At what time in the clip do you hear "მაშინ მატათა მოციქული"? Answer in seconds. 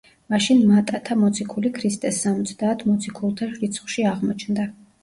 0.33-1.73